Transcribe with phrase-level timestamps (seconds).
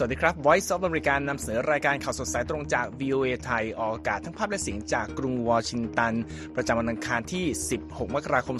[0.00, 6.14] สวัสดีครับ Voice of America นำเสนอรายการข่าวสดสายตรงจาก VOA ไทย ออกอากาศทั้งภาพและเสียงจากกรุงวอชิงตัน
[6.56, 7.44] ประจำวันอังคารที่
[7.80, 8.56] 16 มกราคม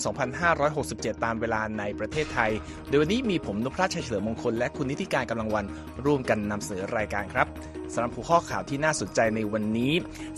[0.60, 2.52] 2567 ตามเวลาในประเทศไทย
[2.88, 5.64] โดยวันนี้มีผมนพราชชัยเฉลิมมงคลและคุณนิติการกำลังวัน
[6.04, 7.46] ร่วมกันนำเสนอรายการครับ
[7.92, 9.92] สำหรับหัวข้อข่าวที่น่าสนใจในวันนี้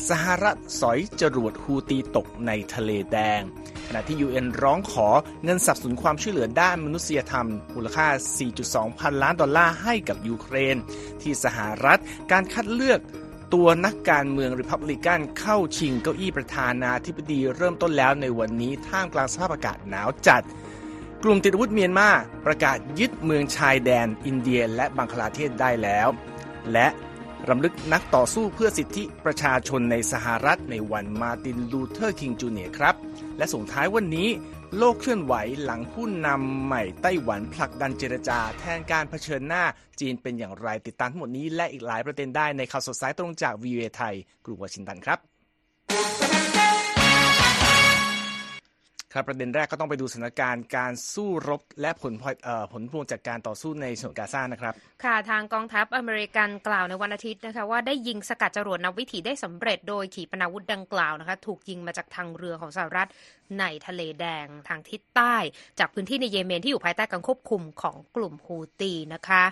[0.08, 3.40] สหรัฐสอยจรวดฮูตีตกในทะเลแดง
[3.88, 5.08] ขณะที่ UN ร้องขอ
[5.44, 8.06] เงินสนับสนุนความช่วยเหลือด้านมนุษยธรรม มูลค่า
[8.52, 10.76] 4.2 พันล้านดอลลาร์ให้กับยูเครน
[11.22, 12.00] ที่สหรัฐ
[12.32, 13.00] การคัดเลือก
[13.54, 20.42] ตัวนักการเมืองริพับลิกันเข้าชิงเก้าอี้ประธานาธิบดีเริ่มต้นแล้วในวันนี้ท่ามกลางสภาพอากาศหนาวจัด
[21.22, 22.08] กลุ่มติดอาวุธเมียนมา
[22.46, 26.08] ประกาศยึดเมืองชายแดนอินเดียและบังคลาเทศได้แล้ว
[26.72, 26.86] และ
[27.48, 32.94] รำลึกนักต่อสู้เพื่อสิทธิประชาชนในสหรัฐในวันมาร์ตินลูเทอร์คิงจูเนียร์ครับ
[33.38, 34.28] และส่งท้ายวันนี้
[34.76, 39.64] โลกเคลื่อนไหวหลังผู้นำใหม่ไต้หวันผลักดันเจรจา แทนการเผชิญหน้า
[40.00, 44.14] จีนเป็นอย่างไรติดตามทั้งหมดนี้และอีกหลายประเด็นได้ในข่าวสดสายตรงจากวีเอไทย
[44.44, 45.18] กรุงวอชิงตันครับ
[49.14, 52.12] ครับประเด็นแรกก็ต้องไปดูสถานการณ์การสู้รบและผล
[52.72, 63.08] ผลพวงจากการต่อสู้ในฉนวนกาซานะครับ ค่ะทางกองทัพอเมริกันกล่าวในวันอาทิตย์นะคะว่าได้ยิงสกัดจรวดนำวิถีได้สำเร็จโดยขีปนาวุธดังกล่าวนะคะถูกยิงมาจากทางเรือของสหรัฐ
[63.60, 65.36] ในทะเลแดงทางทิศใต้
[65.78, 69.44] จากพื้นที่ในเยเมนที่อยู่ภายใต้การควบคุมของกลุ่มฮูตีนะคะ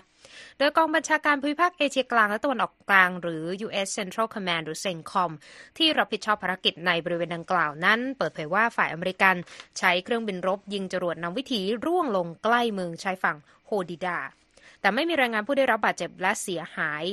[0.59, 3.89] โดยกองบัญชาการภูมิภาคเอเชียกลางและตะวันออกกลาง หรือ U.S.
[3.99, 5.31] Central Command หรือ CENTCOM
[5.77, 9.35] ที่รับผิดชอบภารกิจในบริเวณดังกล่าวนั้น เปิดเผยว่าฝ่ายอเมริกัน
[9.79, 14.19] ใช้เครื่องบินรบยิงจรวดนำวิถีร่วงลงใกล้เมืองชายฝั่งโฮดิดา
[14.81, 17.05] แต่ไม่มีรายงานผู้ได้รับบาดเจ็บและเสียหาย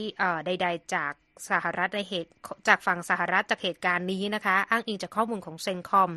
[0.46, 1.14] ใด ๆ จาก
[1.50, 2.32] สหรัฐในเหตุ
[2.68, 6.12] จากฝั่งสหรัฐจากเหตุการณ์นี้นะคะ อ้างอิงจากข้อมูลของเซนคอม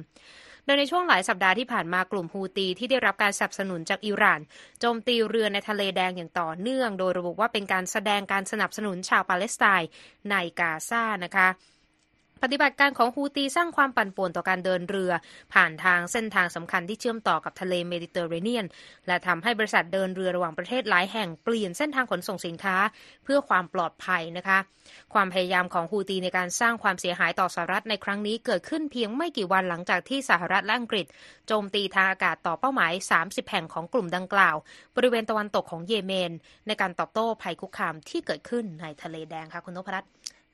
[0.68, 4.40] ดยในช่วงหลายสัปดาห์ที่ผ่านมากลุ่มฮูตีที่ได้รับการสนับสนุนจากอิหร่าน
[4.80, 9.88] โจมตีเรือในทะเลแดงอย่างต่อเนื่อง โดยระบุว่าเป็นการแสดงการสนับสนุนชาวปาเลสไตน์
[10.30, 11.48] ในกาซานะคะ
[12.42, 15.12] ปฏิบัติการของฮูตีสร้างความปั่นป่วนต่อการเดินเรือ
[15.54, 18.66] ผ่านทางเส้นทางสำคัญที่เชื่อมต่อกับทะเลเมดิเตอร์เรเนียน
[19.06, 22.76] และทำให้บริษัทเดินเรือระหว่างประเทศหลายแห่งเปลี่ยนเส้นทางขนส่งสินค้า
[23.24, 24.58] เพื่อความปลอดภัยนะคะ
[25.14, 31.06] ความพยายามของฮูตีในการสร้างความเสียหายต่อสหรัฐในครั้งนี้เกิดขึ้นเพียงไม่กี่วันหลังจากที่สหรัฐและอังกฤษ
[31.46, 34.56] โจมตีทางอากาศต่อเป้าหมาย 30 แห่งของกลุ่มดังกล่าว
[34.96, 36.32] บริเวณตะวันตกของเยเมน
[36.66, 40.10] ในการตอบโต้ภัยคุกคามที่เกิดขึ้นในทะเลแดงค่ะคุณนพรัตน์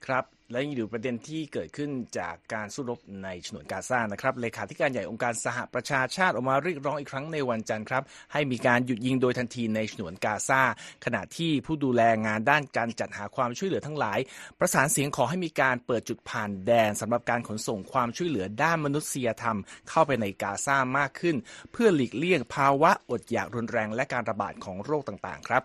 [0.06, 10.62] ครับและยังอยู่ประเด็นที่เกิดขึ้นจากการสู้รบในฉนวนกาซานะครับเลขาธิการใหญ่องค์การสหประชาชาติออกมาเรียกร้องอีกครั้งในวันจันทร์ครับ ให้มีการหยุดยิงโดยทันทีในฉนวนกาซา
[11.04, 14.18] ขณะที่ผู้ดูแลงานด้านการจัดหาความช่วยเหลือทั้งหลาย
[14.58, 21.36] ประสานเสียงขอให้มีการเปิดจุดผ่านแดนสำหรับการขนส่งความช่วยเหลือด้านมนุษยธรรม เข้าไปในกาซามากขึ้น
[21.72, 25.64] เพื่อหลีกเลี่ยงภาวะอดอยากรุนแรงและการระบาดของโรคต่างๆ ครับ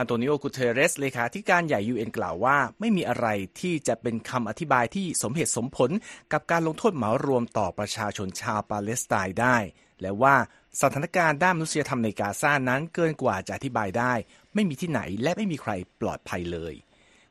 [0.00, 3.26] อันโตนิโอกุเทเรสเลขาธิการใหญ่ UN กล่าวว่า ไม่มีอะไร
[3.60, 5.90] ที่จะเป็นคำอธิบายที่สมเหตุสมผล
[6.32, 9.56] กับการลงโทษเหมารวมต่อประชาชนชาวปาเลสไตน์ได้
[10.00, 10.36] และว่า
[10.80, 14.12] สถานการณ์ด้านมนุษยธรรมในกาซานั้นเกินกว่าจะอธิบายได้
[14.54, 16.74] ไม่มีที่ไหนและไม่มีใครปลอดภัยเลย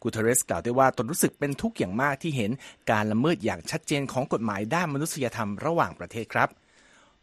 [0.01, 2.51] กุเทเรสกล่าวด้วยว่าตนรู้สึกเป็นทุกข์อย่างมากที่เห็น
[2.91, 6.49] การละเมิดอย่างชัดเจนของกฎหมายด้านมนุษยธรรมระหว่างประเทศครับ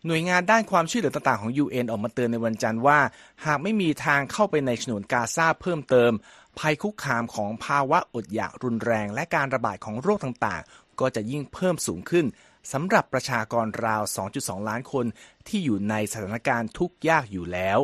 [0.06, 3.00] หน่วยงานด้านความช่วยเหลือต่างๆของ UN ออกมาเตือนในวันจันทร์ว่า
[3.44, 6.12] หากไม่มีทางเข้าไปในฉนวนกาซาเพิ่มเติม
[6.58, 12.26] ภัยคุกคามของภาวะอดอยากรุนแรง และการระบาดของโรคต่างๆ ก็จะยิ่งเพิ่มสูงขึ้น
[12.72, 14.02] สำหรับประชากรราว
[14.36, 15.06] 2.2 ล้านคน
[15.46, 17.78] ที่อยู่ในสถานการณ์ทุกข์ยากอยู่แล้ว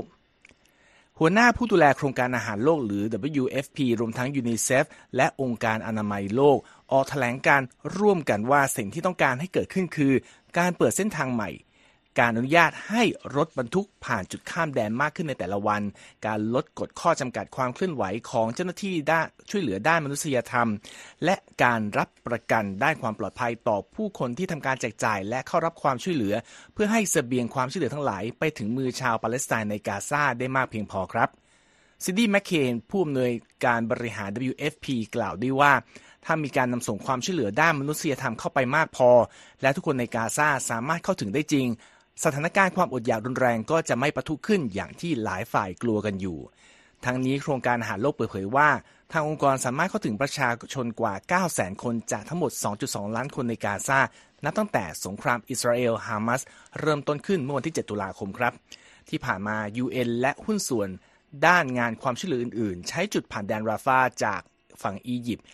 [1.18, 3.04] หัวหน้าผู้ดูแลโครงการอาหารโลกหรือ
[3.40, 4.84] WFP รวมทั้งยูนิเซฟ
[5.16, 6.58] และองค์การอนามัยโลก
[6.92, 7.62] ออกแถลงการ
[7.98, 10.12] ร่วมกันว่าสิ่งที่ต้องการให้เกิดขึ้นคือ
[10.58, 11.50] การเปิดเส้นทางใหม่
[12.18, 13.02] การอนุญาตให้
[13.36, 15.82] รถบรรทุกผ่านจุดข้ามแดนมากขึ้นในแต่ละวัน
[16.26, 20.68] การลดกฎข้อจำกัดความเคลื่อนไหวของเจ้าหน้าที่ด้านช่วยเหลือด้านมนุษยธรรม
[21.24, 26.34] และการรับประกันด้านความปลอดภัยต่อผู้คนที่ทำการแจกจ่าย และเข้ารับความช่วยเหลือ
[26.72, 31.28] เพื่อให้สเสบียงความช่วยเหลือทั้งหลายไปถึงมือชาวปาเลสไตน์ในกาซาได้มากเพียงพอครับ
[32.04, 33.32] ซิดดี้แมคเคนผู้อำนวย
[33.64, 35.72] การบริหาร WFP กล่าวด้วยว่า
[36.24, 39.10] ถ้ามีการนำส่งความช่วยเหลือด้านมนุษยธรรมเข้าไปมากพอ
[39.62, 41.66] และทุกคนในกาซาสามารถเข้าถึงได้จริง
[42.24, 46.38] สถานการณ์ความอดอยากรุนแรงก็จะไม่ประทุขึ้นอย่างที่หลายฝ่ายกลัวกันอยู่
[47.04, 48.68] ทั้งนี้โครงการอาหารโลกเปิดเผยว่า
[49.12, 52.50] ทางองค์กรสามารถเข้าถึงประชาชนกว่า 9 0 0 0 0 0 คนจากทั้งหมด
[52.84, 53.98] 2.2 ล้านคนในกาซา
[54.44, 56.42] นับตั้งแต่สงครามอิสราเอลฮามาส
[56.80, 58.52] เริ่มต้นขึ้นเมื่อวันที่ 7 ตุลาคมครับ
[59.08, 60.88] ที่ผ่านมา UN และหุ้นส่วน
[61.46, 64.40] ด้านงานความช่วยเหลืออื่น ๆ ใช้จุดผ่านแดนราฟาจาก
[64.82, 65.46] ฝั่งอียิปต์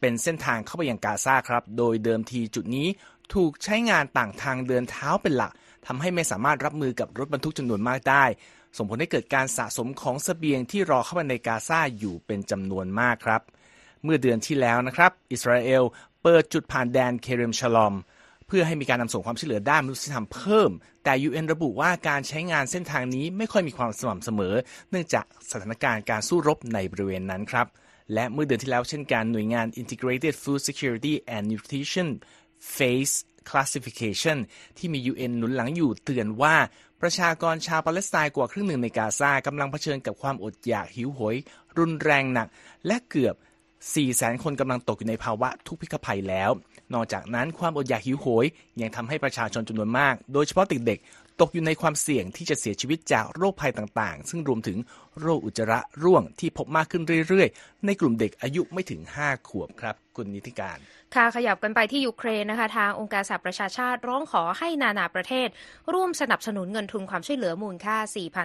[0.00, 2.88] เป็นเส้นทางเข้าไปยังกาซาครับ โดยเดิมทีจุดนี้
[3.34, 5.52] ถูกใช้งานต่างทางเดินเท้าเป็นหลัก
[5.86, 8.24] ทำให้ไม่สามารถรับมือกับรถบรรทุกจำนวนมากได้
[8.76, 13.42] ส่งผลให้เกิดการสะสมของสเสบียงที่รอเข้ามาในกาซาอยู่เป็นจำนวนมากครับ
[14.04, 15.82] เมื่อเดือนที่แล้วนะครับ อิสราเอล
[16.22, 17.94] เปิดจุดผ่านแดนเคเรมชลอม
[18.46, 20.70] เพื่อให้มีการนำส่งความช่วยเหลือด้านมนุษยธรรมเพิ่ม
[21.04, 24.54] แต่ UN ระบุว่าการใช้งานเส้นทางนี้ไม่ค่อยมีความสม่ำเสมอ
[24.90, 27.66] เนื่องจากสถานการณ์การสู้รบในบริเวณนั้นครับ
[28.14, 32.08] และเมื่อเดือนที่แล้วเช่นกันหน่วยงาน Integrated Food Security and Nutrition
[32.76, 33.14] Phase
[33.48, 34.38] Classification
[34.78, 36.56] ที่มี UN หนุนหลังอยู่เตือนว่า
[37.02, 41.36] ประชากรชาวปาเลสไตน์กว่าครึ่งหนึ่งในกาซากำลังเผชิญกับความอดอยากหิวโหย
[41.78, 42.48] รุนแรงหนัก
[42.86, 43.34] และเกือบ
[43.80, 46.50] 4แสนคนกำลังตกอยู่ในภาวะทุกพิกภัยแล้ว
[46.94, 48.46] นอกจากนั้นความอดอยากหิวโหย
[48.80, 54.78] ยังทำให้ประชาชนจำนวนมาก โดยเฉพาะเด็กๆตกอยู่ในความเสี่ยงที่จะเสียชีวิตจากโรคภัยต่างๆ ซึ่งรวมถึง
[55.20, 60.78] โรคอุจจาระร่วงที่พบมากขึ้นเรื่อยๆ ในกลุ่มเด็กอายุไม่ถึง 5 ขวบครับ คุณนิติการ
[61.14, 65.48] ค่ะขยับกันไปที่ยูเครนนะคะ ทางองค์การสหประชาชาติร้องขอให้นานาประเทศ
[65.92, 67.96] ร่วมสนับสนุนเงินทุนความช่วยเหลือมูลค่า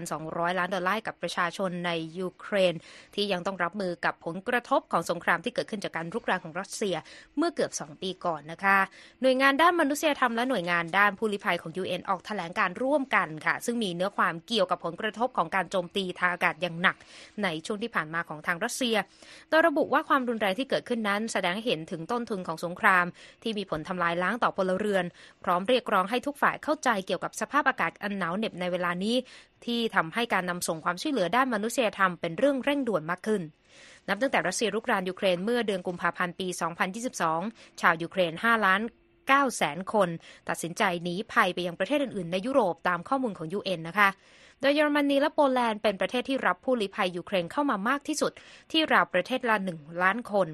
[0.06, 2.74] 4,200 ล้านดอลลาร์กับประชาชนในยูเครน
[3.16, 6.96] ที่ยังต้องรับมือกับผลกระทบของสงครามที่เกิดขึ้นจากการรุกรานของรัสเซีย
[7.38, 8.78] เมื่อเกือบ 2 ปีก่อนนะคะ
[9.22, 16.96] หน่วยงานด้านมนุษยธรรมและหน่วยงานด้านผู้ลี้ภัยของ UN ออกแถลงการร่วมกันค่ะ ซึ่งมีเนื้อความเกี่ยวกับผลกระทบของการโจมตีทางอากาศอย่างหนัก
[17.44, 18.96] ในช่วงที่ผ่านมาของทางรัสเซีย
[19.50, 23.06] โดยระบุว่าความรุนแรงที่เกิดขึ้นนั้นแสดงให้เห็นถึงต้นทุนของสงคราม
[23.44, 25.06] ที่มีผลทำลายล้างต่อพลเรือน
[25.44, 29.15] พร้อมเรียกร้องให้ทุกฝ่ายเข้าใจเกี่ยวกับสภาพอากาศอันหนาวเหน็บในเวลานี้
[29.65, 33.42] ที่ทำให้การนำส่งความช่วยเหลือด้านมนุษยธรรมเป็นเรื่องเร่งด่วนมากขึ้น
[34.07, 36.48] นับตั้งแต่รัสเซียรุกรานยูเครนเมื่อเดือนกุมภาพันธ์ปี
[37.13, 38.81] 2022 ชาวยูเครน 5 ล้าน
[39.24, 40.10] 9แสนคน
[40.50, 44.10] ตัดสินใจหนีภัยไปยังประเทศอื่นๆ ในยุโรปตามข้อมูลของ UN นะคะ
[44.63, 48.31] โดยเยอรมนีและโปแลนด์เป็นประเทศที่รับผู้ลี้ภัยยูเครนเข้ามามากที่สุด
[48.71, 50.48] ที่ราวประเทศละหนึ่งล้านคน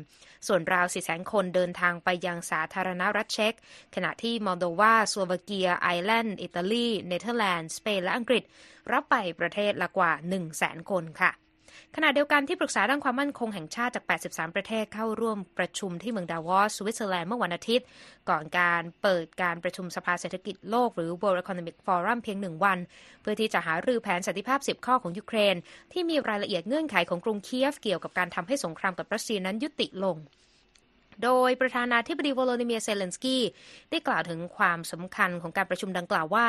[0.47, 3.53] ส่วนราวสี่แสนคนเดินทางไปยังสาธารณรัฐเช็ก
[3.95, 8.43] ขณะที่มอลโดวาสโลวาเกีย ไอร์แลนด์ อิตาลี เนเธอร์แลนด์ สเปน และอังกฤษ
[8.91, 11.31] รับไปประเทศละกว่า1แสนคนค่ะ
[11.95, 17.85] ขณะเดียวกันที่ปรึกษาด้านความมั่นคงแห่งชาติจาก 83 ประเทศเข้าร่วมประชุมที่เมืองดาวอสสวิตเซอร์แลนด์เมื่อวันอาทิตย์
[18.29, 22.77] ก่อนการเปิดการประชุมสภาเศรษฐกิจโลกหรือ World Economic Forum เพียงหนึ่งวัน
[23.21, 25.55] เพื่อที่จะหารือแผนสันติภาพ 10 ข้อของยูเครน
[25.93, 30.17] ที่มีรายละเอียดเงื่อนไขของกรุงเคียฟเกี่ยวกับการทำให้สงครามกับรัสเซียนั้นยุติลง
[31.23, 33.43] โดยประธานาธิบดีวโลดิเมียเซเลนสกี้
[33.91, 36.45] ได้กล่าวถึงความสำคัญของการประชุมดังกล่าวว่า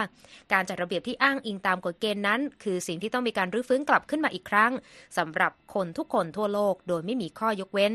[0.52, 4.72] การจัดระเบียบที่อ้างอิงตามกฎเกณฑ์นั้น คือสิ่งที่ต้องมีการรื้อฟื้นกลับขึ้นมาอีกครั้ง
[5.18, 7.92] สำหรับคนทุกคนทั่วโลก โดยไม่มีข้อยกเว้น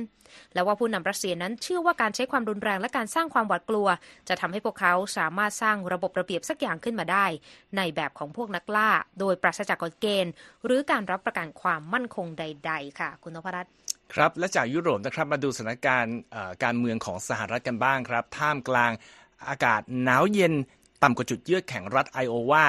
[0.54, 3.88] และว่าผู้นำรัสเซียนั้นเชื่อว่าการใช้ความรุนแรงและการสร้างความหวาดกลัว
[4.30, 7.26] จะทำให้พวกเขาสามารถสร้างระบบระเบียบสักอย่างขึ้นมาได้
[7.78, 8.90] ในแบบของพวกนักล่า
[9.20, 10.32] โดยปราศจากกฎเกณฑ์
[10.66, 13.85] หรือการรับประกันความมั่นคงใด ๆ ค่ะ คุณนพรัตน์
[14.16, 16.18] ครับและจากยุโรปนะครับมาดูสถานการณ์
[16.64, 18.92] การเมืองของสหรัฐกันบ้างครับ ท่ามกลาง
[19.50, 20.54] อากาศหนาวเย็น
[21.04, 22.66] ต่ำกว่าจุดเยือกแข็งรัฐไอโอวา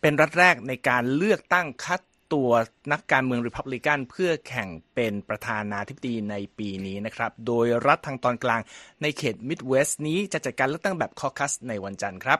[0.00, 2.00] เป็นรัฐแรกในการเลือกตั้งคัด
[2.32, 2.50] ตัว
[2.92, 8.60] นักการเมืองริพับลิกันเพื่อแข่งเป็นประธานาธิบดีในปีนี้นะครับ โดยรัฐทางตอนกลาง
[9.02, 12.38] ในเขตมิดเวสต์นี้จะจัดการเลือกตั้งแบบคอคัสในวันจันทร์ครับ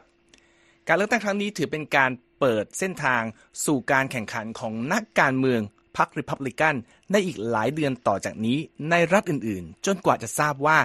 [0.88, 2.10] การเลือกตั้งครั้งนี้ถือเป็นการ
[2.40, 3.22] เปิดเส้นทาง
[3.64, 5.62] สู่การแข่งขันของนักการเมือง
[5.96, 6.74] พรรคริพับลิกัน
[7.12, 8.58] ในอีกหลายเดือนต่อจากนี้
[8.90, 10.78] ในรัฐอื่นๆ จนกว่าจะทราบว่า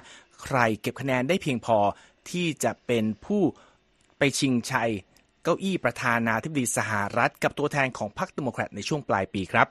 [0.44, 1.78] ใครเก็บคะแนนได้เพียงพอ
[2.30, 3.42] ที่จะเป็นผู้
[4.18, 4.92] ไปชิงชัย
[5.44, 9.68] เก้าอี้ประธานาธิบดีสหรัฐ กับตัวแทนของพรรคเดโมแครตในช่วงปลายปีครับ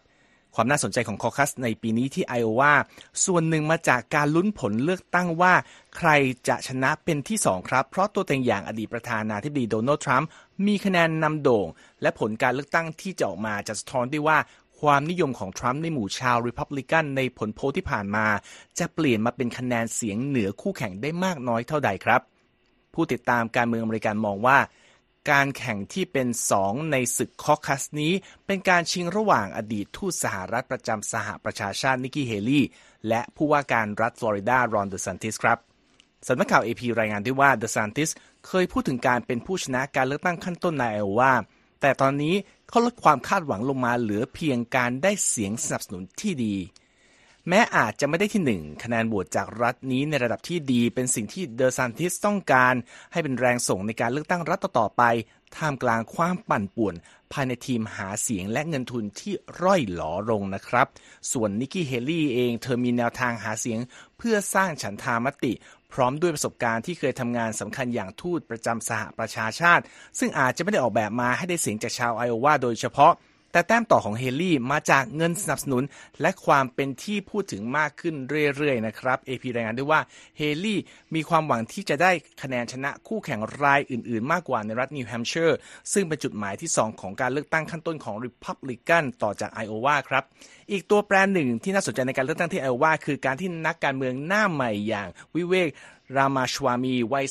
[0.55, 2.75] ความน่าสนใจของคอคัสในปีนี้ที่ไอโอวา
[3.25, 5.55] ส่วนหนึ่งมาจากการลุ้นผลเลือกตั้งว่า
[5.97, 6.11] ใคร
[6.49, 10.29] จะชนะเป็นที่สองครับ เพราะตัวเต็งอย่างอดีตประธานาธิบดีโดนัลด์ทรัมป์
[10.67, 11.69] มีคะแนนนำโด่ง
[12.03, 14.39] และผลการเลือกตั้งที่จะออกมาจะสะท้อนได้ว่า
[14.81, 18.27] ความนิยมของทรัมป์ในหมู่ชาวริพับลิกันในผลโพลที่ผ่านมา
[18.79, 22.21] จะเปลี่ยนมาเป็นคะแนนเสียงเหนือคู่แข่งได้มากน้อยเท่าใดครับ
[22.95, 24.59] ผู้ติดตามการเมืองอเมริกันมองว่า
[25.31, 28.13] การแข่งที่เป็นสองในศึกคอคัสนี้
[28.47, 32.65] เป็นการชิงระหว่างอดีตทูตสหรัฐประจำสหประชาชาตินิกกี้เฮลี่
[33.09, 35.59] และผู้ว่าการรัฐฟลอริดารอนเดอซันติสครับ
[36.29, 38.11] สำนักข่าว AP รายงานด้วยว่าเดอซันติส
[38.47, 41.33] เคยพูดถึงการเป็นผู้ชนะการเลือกตั้งขั้นต้นในไอโอวา
[41.81, 42.35] แต่ตอนนี้
[42.69, 46.57] เขาลดความคาดหวังลงมาเหลือเพียงการได้เสียงสนับสนุนที่ดี
[47.49, 52.75] แม้อาจจะไม่ได้ที่หนึ่งคะแนนโหวตจากรัฐนี้ในระดับที่ดีเป็นสิ่งที่เดอซันติสต้องการ
[53.13, 55.03] ให้เป็นแรงส่งในการเลือกตั้งรัฐต่อไป
[55.57, 56.95] ท่ามกลางความปั่นป่วน
[57.33, 60.87] ภายในทีมหาเสียงและเงินทุนที่ร่อยหลอลงนะครับ
[61.33, 63.79] ส่วนนิกกี้เฮลี่เองเธอมีแนวทางหาเสียง
[64.19, 65.53] เพื่อสร้างฉันทามติ
[65.95, 69.85] พร้อมด้วยประสบการณ์ที่เคยทำงานสำคัญอย่างทูตประจำสหประชาชาติ
[70.19, 73.15] ซึ่งอาจจะไม่ได้ออกแบบมาให้ได้เสียงจากชาวไอโอวาโดยเฉพาะ
[73.53, 75.83] แต่แต้มต่อของเฮลี่มาจากเงินสนับสนุน
[76.21, 78.15] และความเป็นที่พูดถึงมากขึ้น
[78.57, 80.01] เรื่อยๆนะครับ AP รายงานด้วยว่า
[80.37, 80.81] เฮลี่
[81.15, 82.11] มีความหวังที่จะได้
[82.43, 85.59] คะแนนชนะคู่แข่งรายอื่นๆ มากกว่าในรัฐนิวแฮมป์เชอร์
[85.93, 90.25] ซึ่งเป็นจุดหมายที่ 2 ของการเลือกตั้งขั้นต้นของริพับลิกันต่อจากไอโอวาครับ
[90.71, 95.69] อีกตัวแปรหนึ่งที่น่าสนใจในการเลือกตั้งที่ไอโอวาคือการที่นักการเมืองหน้าใหม่อย่างวิเวก
[96.17, 97.27] รามาสวามีวัย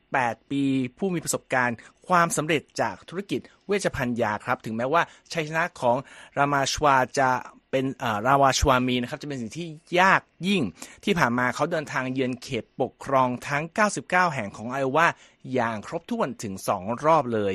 [0.00, 0.62] 38 ปี
[0.98, 5.96] ผู้มีประสบการณ์ ความสำเร็จจากธุรกิจเวชภัณฑ์ยาครับ ถึงแม้ว่าชัยชนะของ
[6.38, 7.30] รามาสวาจะ
[7.70, 7.84] เป็น
[8.26, 9.68] รามาสวามีนะครับจะเป็นสิ่งที่
[10.00, 10.62] ยากยิ่ง
[11.04, 13.64] ที่ผ่านมาเขาเดินทางเยือนเขตปกครองทั้ง
[13.98, 15.06] 99 แห่งของไอโอวา
[15.54, 17.54] อย่างครบถ้วนถึง 2 รอบเลย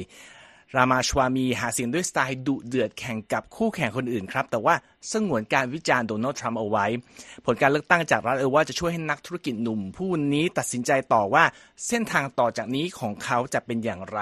[0.75, 4.75] รามาชวามีหาเสียงด้วยสไตล์ดุเดือดแข่งกับคู่แข่งคนอื่นครับ แต่ว่า
[5.11, 6.85] สงวนการวิจารณ์โดนัลด์ทรัมป์เอาไว้
[7.45, 11.43] ผลการเลือกตั้งจากรัฐเอว่าจะช่วยให้นักธุรกิจหนุ่ม ผู้นี้ตัดสินใจต่อว่า
[11.87, 14.19] เส้นทางต่อจากนี้ของเขาจะเป็นอย่างไร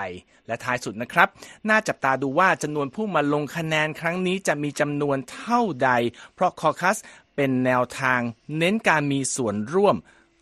[0.47, 1.27] และท้ายสุดนะครับ
[1.69, 5.91] น่าจับตาดูว่าจำนวนผู้มาลงคะแนนครั้งนี้จะมีจำนวนเท่าใด
[6.35, 6.97] เพราะคอคัส
[7.35, 8.19] เป็นแนวทาง
[8.57, 9.95] เน้นการมีส่วนร่วม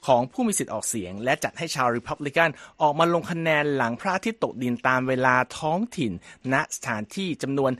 [0.07, 2.49] ของผู้มีสิทธิ์ออกเสียง และจัดให้ชาวริพับลิกัน
[2.81, 6.11] ออกมาลงคะแนนหลังพระอาทิตย์ตกดินตามเวลาท้องถิ่น
[6.53, 7.71] ณสถานที่จำนวน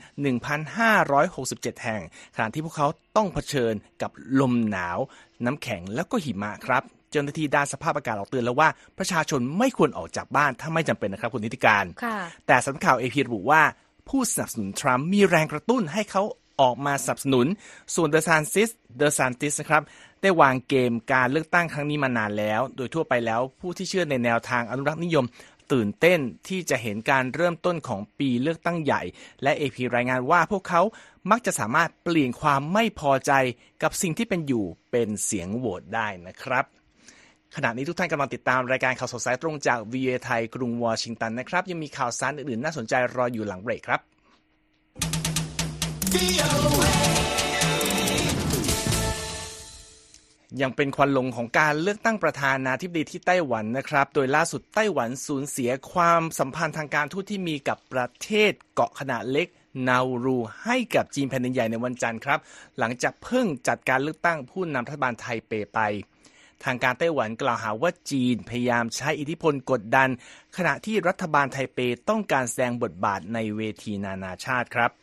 [0.68, 2.02] 1,567 แห่ง
[2.34, 4.10] ขณะที่พวกเขาต้องเผชิญกับ
[4.40, 4.98] ลมหนาว
[5.44, 11.84] น้ำแข็งแล้วก็หิมะครับเจ้าหน้าที่ด้านสภาพอากาศออกเตือนแล้วว่าประชาชนไม่ควรออกจากบ้านถ้าไม่จำเป็นนะครับคุณนิติการ
[12.46, 13.62] แต่สำนักข่าวเอพีระบุว่า
[14.08, 16.22] ผู้สนับสนุนทรัมป์มีแรงกระตุ้นให้เขา
[16.60, 17.46] ออกมาสนับสนุน
[17.94, 19.82] ส่วนเดอะซานติสเดอะซานติสนะครับ
[20.22, 25.24] ได้วางเกมการเลือกตั้งครั้งนี้มานานแล้ว โดยทั่วไปแล้วผู้ที่เชื่อในแนวทางอนุรักษ์นิยม
[25.72, 29.02] ตื่นเต้นที่จะเห็นการเริ่มต้นของปีเลือกตั้งใหญ่
[29.42, 30.82] และ AP รายงานว่าพวกเขา
[31.30, 33.32] มักจะสามารถเปลี่ยนความไม่พอใจ
[33.82, 36.64] กับสิ่งที่เป็นอยู่เป็นเสียงโหวตได้นะครับ
[37.56, 44.00] ขณะนี้ทุกท่านกำลังติดตามรายการข่าวสดสายตรงจาก VOA ไทยกรุงวอชิงตันนะครับ ยังมีข่าวสารอื่นๆ น่าสนใจรออยู่หลังเบรกครับ
[50.60, 59.48] ยังเป็นควันหลงของการเลือกตั้งประธานาธิบดีที่ไต้หวันนะครับ โดยล่าสุดไต้หวันสูญเสียความสัมพันธ์ทางการทูตที่มีกับประเทศเกาะขนาดเล็ก
[59.88, 62.38] นารูให้กับจีนแผ่นดินใหญ่ในวันจันทร์ครับ
[62.78, 65.80] หลังจากเพิ่งจัดการเลือกตั้งผู้นำรัฐบาลไทเปไป
[66.64, 70.08] ทางการไต้หวันกล่าวหาว่าจีนพยายามใช้อิทธิพลกดดัน
[70.56, 71.78] ขณะที่รัฐบาลไทเป
[72.08, 75.01] ต้องการแสดงบทบาทในเวทีนานาชาติครับ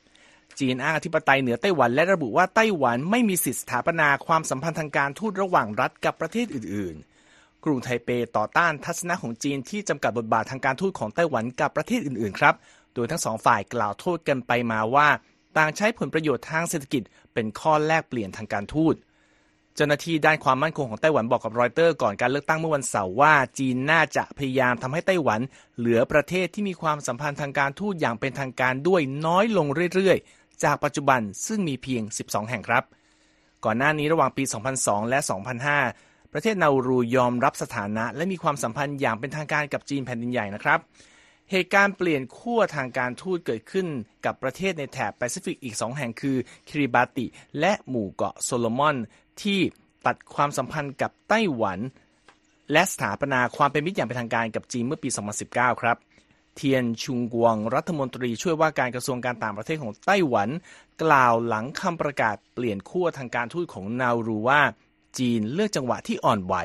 [0.60, 6.96] จีนอ้างอธิปไตยเหนือไต้หวันและระบุว่าไต้หวันไม่มีสิทธิสถาปนาความสัมพันธ์ทางการทูตระหว่างรัฐกับประเทศอื่น
[7.32, 12.56] ๆ กรุงไทเปต่อต้านทัศนะของจีนที่จำกัดบทบาททางการทูตของไต้หวันกับประเทศอื่น ๆ ครับ
[12.94, 15.08] โดยทั้งสองฝ่ายกล่าวโทษกันไปมาว่า
[15.58, 18.96] ต่างใช้ผลประโยชน์ทางเศรษฐกิจ เป็นข้อแลกเปลี่ยนทางการทูต
[19.75, 25.39] เจ้าหน้าที่ด้านความมั่นคงของไต้หวันบอกกับรอยเตอร์ก่อนการเลือกตั้งเมื่อวันเสาร์ว่าจีนน่าจะพยายามทำให้ไต้หวัน
[25.78, 30.18] เหลือประเทศที่มีความสัมพันธ์ทางการทูตอย่างเป็นทางการด้วยน้อยลงเรื่อย
[30.63, 32.84] จากปัจจุบันซึ่งมีเพียง 12 แห่งครับ
[33.66, 34.44] ก่อนหน้านี้ระหว่างปี
[34.78, 35.20] 2002 และ
[35.75, 40.80] 2005 ประเทศนาอูรูยอมรับสถานะ และมีความสัมพันธ์อย่างเป็นทางการกับจีนแผ่นดินใหญ่นะครับ
[41.51, 43.88] เหตุการณ์เปลี่ยนขั้วทางการทูตเกิดขึ้น
[44.25, 46.38] กับประเทศในแถบแปซิฟิกอีก 2 แห่งคือ
[46.68, 47.25] คิริบาติ
[47.60, 48.98] และหมู่เกาะโซโลมอน
[49.42, 49.60] ที่
[50.06, 51.80] ตัดความสัมพันธ์กับไต้หวัน
[52.72, 55.10] และสถาปนาความเป็นมิตรอย่างเป็นทางการกับจีนเมื่อปี
[55.46, 55.98] 2019 ครับ
[56.56, 60.50] เทียนชุงกวงรัฐมนตรีช่วยว่าการกระทรวงการต่างประเทศของไต้หวัน
[61.03, 64.62] กล่าวหลังคำประกาศเปลี่ยนขั้วทางการทูตของนารูว่า
[65.20, 66.56] จีนเลือกจังหวะที่อ่อนไหว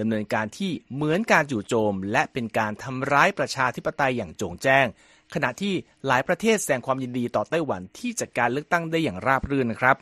[0.00, 4.86] ดำเนินการที่เหมือนการจู่โจม และเป็นการทำร้ายประชาธิปไตยอย่างโจงแจ้ง
[5.34, 5.74] ขณะที่
[6.06, 9.96] หลายประเทศแสดงความยินดีต่อไต้หวันที่จัดการเลือกตั้งได้อย่างราบรื่นนะครับ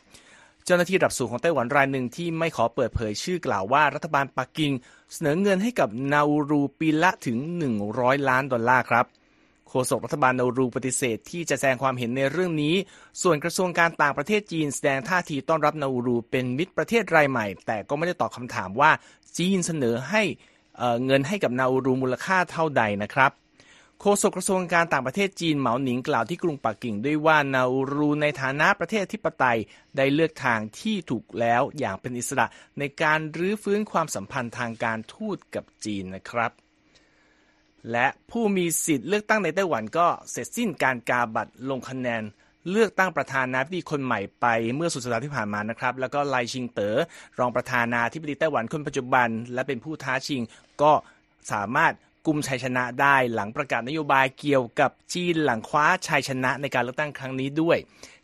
[0.64, 4.72] เจ้าหน้าที่ระดับสูงของไต้หวันรายหนึ่งที่ไม่ขอเปิดเผยชื่อกล่าวว่ารัฐบาลปักกิ่ง
[5.12, 7.38] เสนอเงินให้กับนาอูรูปีละถึง
[7.82, 9.06] 100 ล้านดอลลาร์ครับ
[9.68, 12.74] โฆษกรัฐบาลนารูปฏิเสธที่จะแสดงความเห็นในเรื่องนี้
[13.22, 18.90] ส่วนกระทรวงการต่างประเทศจีนแสดงท่าทีต้อนรับนารูเป็นมิตรประเทศรายใหม่ แต่ก็ไม่ได้ตอบคำถามว่า
[19.38, 20.22] จีนเสนอให้
[21.04, 23.32] เงินให้กับนารูมูลค่าเท่าใดนะครับ
[24.00, 27.62] โฆษกกระทรวงการต่างประเทศจีนเหมาหนิงกล่าวที่กรุงปักกิ่งด้วยว่านา
[27.94, 29.58] รูในฐานะประเทศทิปไตย
[29.96, 32.46] ได้เลือกทางที่ถูกแล้วอย่างเป็นอิสระ
[32.78, 36.52] ในการรื้อฟื้นความสัมพันธ์ทางการทูตกับจีนนะครับ
[37.92, 42.22] และผู้มีสิทธิ์เลือกตั้งในไต้หวันก็เสร็จสิ้นการกาบัตรลงคะแนน
[42.70, 46.96] เลือกตั้งประธานาธิบดีคนใหม่ไปเมื่อสุดสัปดาห์ที่ผ่านมานะครับ แล้วก็ไลชิงเตอ๋อ
[47.38, 50.42] รองประธานาธิบดีไต้หวันคนปัจจุบัน และเป็นผู้ท้าชิง
[50.82, 50.92] ก็
[51.52, 51.92] สามารถ
[52.26, 57.78] กุมชัยชนะได้หลังประกาศนโยบายเกี่ยวกับจีนหลังคว้าชัยชนะในการเลือกตั้งครั้งนี้ด้วย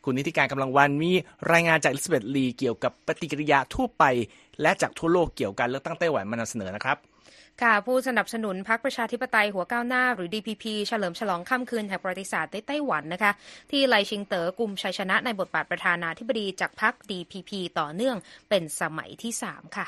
[0.05, 1.13] คุณนิติการกำลังวันมี
[1.53, 4.05] รายงานจากลิสเบตลีเกี่ยวกับปฏิกิริยาทั่วไป
[4.63, 6.97] และจากทั่วโลกเกี่ยวกับการเลือกตั้งไต้หวันมานำเสนอนะครับ
[7.63, 13.33] ค่ะผู้สนับสนุนพรรคประชาธิปไตยหัวก้าวหน้าหรือ DPP เฉลิมฉลองค่ำคืนแห่งประวัติศาสตร์ในไต้หวันนะคะ
[13.71, 18.17] ที่ไลชิงเต๋อกลุ่มชัยชนะในบทบาทประธานาธิบดีจากพรรค DPP ต่อเนื่อง
[18.49, 19.87] เป็นสมัยที่ 3 ค่ะ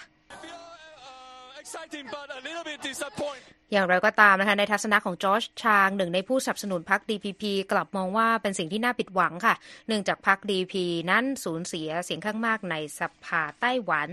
[3.73, 7.42] อย่างไรก็ตามนะคะในทัศนะของจอร์จชางหนึ่งในผู้สนับสนุนพรรค DPP
[7.73, 9.54] กลับมองว่าเป็นสิ่งที่น่าผิดหวังค่ะ
[9.88, 10.75] เนื่องจากพรรค DP
[11.11, 14.08] นั้นสูญเสียเสียงข้างมากในสภาไต้หวัน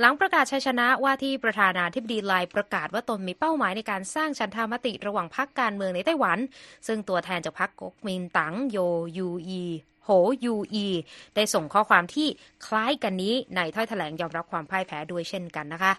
[0.00, 6.38] หลังประกาศชัยชนะว่าที่ประธานาธิบดีไลประกาศว่าตนมีเป้าหมายในการสร้างชันธามติระหว่างพรรคการเมืองในไต้หวัน
[6.86, 8.78] ซึ่งตัวแทนจากพรรคก๊กมินตั๋งโย
[9.16, 9.62] ยูอี
[10.04, 10.10] โห
[10.44, 10.86] ยูอี
[11.34, 12.28] ได้ส่งข้อความที่
[12.66, 15.92] คล้ายกันนี้ในถ้อยแถลงยอมรับความพ่ายแพ้ด้วยเช่นกันนะคะ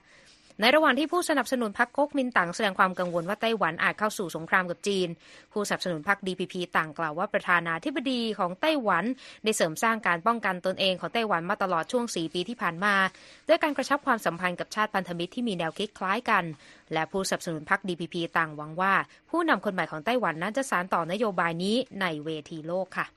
[0.61, 5.07] ในระหว่างที่ผู้สนับสนุนพรรคก๊กมินตั๋งแสดงความกังวลว่าไต้หวันอาจเข้าสู่สงครามกับจีน
[5.51, 9.03] ผู้สนับสนุนพรรค DPP ต่างกล่าวว่าประธานาธิบดีของไต้หวัน
[9.43, 12.93] ได้เสริมสร้างการป้องกันตนเองของไต้หวันมาตลอดช่วง 4 ปีที่ผ่านมา
[13.47, 16.43] ด้วยการกระชับความสัมพันธ์กับชาติพันธมิตรที่มีแนวคิดคล้ายกัน
[16.93, 18.93] และผู้สนับสนุนพรรค DPP ต่างหวังว่า
[19.29, 23.07] ผู้นำคนใหม่ของไต้หวันนั้นจะสานต่อนโยบายนี้ในเวทีโลกค่ะ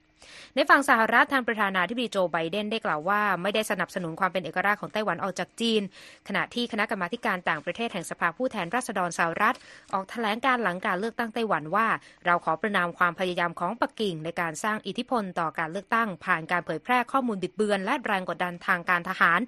[0.55, 5.83] ในฝั่งสหรัฐทางประธานาธิบดีโจไบเดนได้กล่าวว่า ไม่ได้สนับสนุนความเป็นเอกราชของไต้หวันออกจากจีน
[6.29, 9.57] ขณะที่คณะกรรมาการต่างประเทศแห่งสภาผู้แทนราษฎรสหรัฐ
[9.93, 11.87] ออกแถลงการหลังการเลือกตั้งไต้หวันว่า
[12.27, 19.41] เราขอประนามความพยายามของปักกิ่ง ในการสร้างอิทธิพลต่อการเลือกตั้ง ผ่านการเผยแพร่ข้อมูลบิดเบือน และแรงกดดันทางการทหาร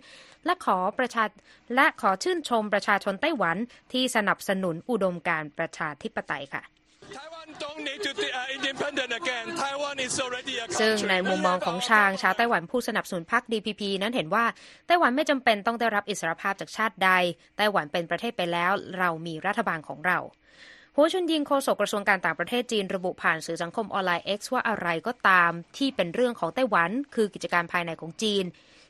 [0.45, 1.25] และขอประชา
[1.75, 3.57] และขอชื่นชมประชาชนไต้หวัน
[3.93, 6.63] ที่สนับสนุนอุดมการประชาธิปไตยค่ะ
[10.81, 14.45] ซึ่งในมุมมองของชางชาวไต้หวันผู้สนับสนุนพรรค DPP นั้นเห็นว่า
[14.87, 17.11] ไต้หวันไม่จำเป็นต้องได้รับอิสรภาพจากชาติใด
[17.57, 20.19] ไต้หวันเป็นประเทศไปแล้ว เรามีรัฐบาลของเรา
[20.97, 28.45] หัวชุนยิงโฆษกกระทรวงการต่างประเทศจีนระบุผ่านสื่อสังคมออนไลน์ X ว่าอะไรก็ตามที่เป็นเรื่องของไต้หวัน คือกิจการภายในของจีน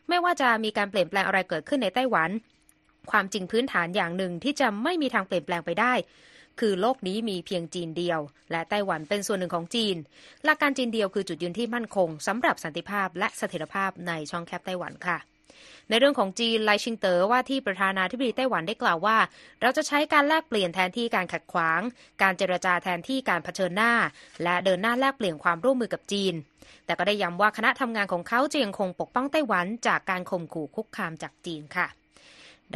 [0.08, 2.30] ไม่ว่าจะมีการเปลี่ยนแปลงอะไรเกิดขึ้นในไต้หวัน
[3.10, 5.92] ความจริงพื้นฐานอย่างหนึ่งที่จะไม่มีทางเปลี่ยนแปลงไปได้
[6.60, 9.96] คือโลกนี้มีเพียงจีนเดียว และไต้หวันเป็นส่วนหนึ่งของจีน
[10.44, 15.18] หลักการจีนเดียวคือจุดยืนที่มั่นคงสำหรับสันติภาพและเสถียรภาพในช่องแคบไต้หวันค่ะ
[15.88, 19.18] ในเรื่องของจีนไลชิงเตอ๋อว่าที่ประธานาธิบดีไต้หวันได้กล่าวว่า
[19.62, 21.80] เราจะใช้การแลกเปลี่ยนแทนที่การขัดขวาง
[22.22, 23.92] การเจรจาแทนที่การเผชิญหน้า
[24.42, 26.34] และเดินหน้าแลกเปลี่ยนความร่วมมือกับจีน
[26.86, 31.86] แต่ก็ได้ย้ำว่าคณะทำงานของเขาจะยังคงปกป้องไต้หวันจากการข่มขู่คุกคามจากจีนค่ะ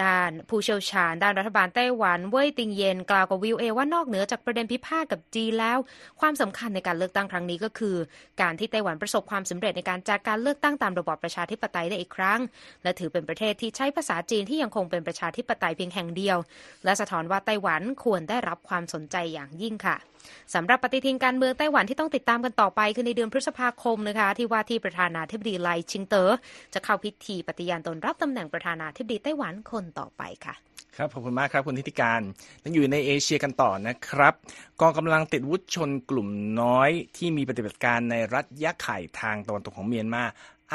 [0.03, 5.79] ด้านผู้เชี่ยวชาญ ด้านรัฐบาลไต้หวัน เว่ยติงเย็นกล่าวกับวิวเอว่านอกเหนือจากประเด็นพิพาทกับจีนแล้ว
[6.21, 7.97] ความสำคัญในการเลือกตั้งครั้งนี้ก็คือ
[8.41, 12.41] การที่ไต้หวันประสบความสำเร็จในการจัดการเลือกตั้งตามระบอบประชาธิปไตยได้อีกครั้ง
[12.83, 16.39] และถือเป็นประเทศที่ใช้ภาษาจีนที่ยังคงเป็นประชาธิปไตยเพียงแห่งเดียว
[16.85, 19.97] และสะท้อนว่าไต้หวันควรได้รับความสนใจอย่างยิ่งค่ะ
[20.55, 26.31] สำหรับปฏิทินการเมืองไต้หวันที่ต้องติดตามกันต่อไปคือในเดือนพฤษภาคมนะคะที่ว่าที่ประธานาธิบดีไลชิงเตอ๋อ
[26.75, 30.55] จะเข้าพิธีปฏิญาณตนรับตำแหน่งประธานาธิบดีไต้หวันคนต่อไปค่ะ
[30.97, 32.21] ครับขอบคุณมากครับคุณทิติการ
[32.65, 34.35] ยังอยู่ในเอเชียกันต่อนะครับ
[34.81, 36.29] กองกำลังติดอาวุธชนกลุ่ม
[36.61, 40.25] น้อยที่มีปฏิบัติการในรัฐยะไข่ทางตะวันตกของเมียนมา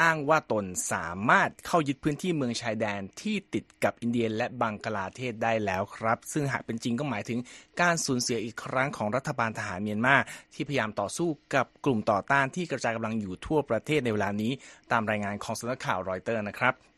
[0.00, 7.38] อ้างว่าตนสามารถเข้ายึดพื้นที่เมืองชายแดนที่ติดกับอินเดียและบังกลาเทศได้แล้วครับ ซึ่งหากเป็นจริงก็หมายถึง
[7.80, 10.16] การสูญเสียอีกครั้งของรัฐบาลทหารเมียนมา
[10.54, 14.52] ที่พยายามต่อสู้กับกลุ่มต่อต้านที่กระจายกำลังอยู่ทั่วประเทศในเวลานี้
[14.92, 16.89] ตามรายงานของสำนักข่าวรอยเตอร์นะครับ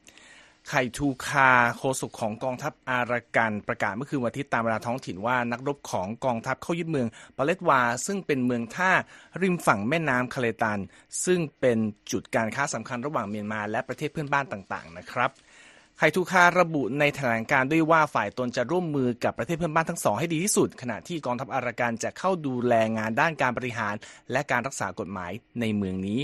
[0.68, 8.90] ไข่ทูคาโฆษกของกองทัพอารากันประกาศเมื่อคืนวันอาทิตย์ตามเวลาท้องถิ่นว่านักรบของกองทัพเข้ายึดเมืองปาเลตวา ซึ่งเป็นเมืองท่า
[9.42, 10.78] ริมฝั่งแม่น้ำคาเลตัน
[11.24, 11.78] ซึ่งเป็น
[12.10, 15.30] จุดการค้าสำคัญระหว่างเมียนมาและประเทศเพื่อนบ้านต่างๆ นะครับ
[15.98, 23.94] ไข่ทูคาระบุในแถลงการด้วยว่าฝ่ายตนจะร่วมมือกับประเทศเพื่อนบ้านทั้งสองให้ดีที่สุด ขณะที่กองทัพอารากันจะเข้าดูแลงานด้านการบริหาร
[24.32, 26.20] และการรักษากฎหมายในเมืองนี้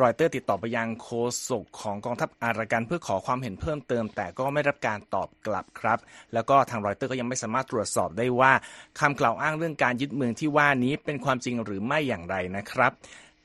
[0.00, 1.10] รอยเตอร์ติดต่อไปยังโฆ
[1.48, 5.98] ษกของกองทัพอารกันเพื่อขอความเห็นเพิ่มเติม แต่ก็ไม่รับการตอบกลับครับ
[6.34, 8.52] แล้วก็ทางรอยเตอร์ก็ยังไม่สามารถตรวจสอบได้ว่า
[9.00, 12.92] คำกล่าวอ้างเรื่องการยึดเมืองที่ว่านี้เป็นความจริงหรือไม่อย่างไรนะครับ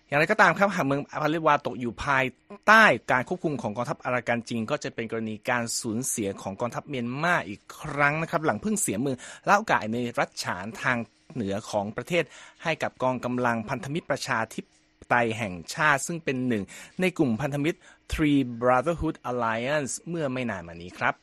[0.07, 2.25] อย่างไรก็ตามครับหากเมืองพาลิวาตกอยู่ภาย
[2.67, 10.97] ใต้การควบคุมของกองทัพอารากันจริง ก็จะเป็นกรณีการสูญเสียของกองทัพเมียนมาอีกครั้งนะครับ หลังเพิ่งเสียเมืองเล่ากายในรัฐฉานทาง
[11.35, 12.23] เหนือของประเทศ
[12.63, 14.65] ให้กับกองกำลังพันธมิตรประชาธิป
[15.09, 16.63] ไตยแห่งชาติ ซึ่งเป็นหนึ่ง
[17.01, 17.77] ในกลุ่มพันธมิตร
[18.11, 21.15] Three Brotherhood Alliance เมื่อไม่นานมานี้ครับ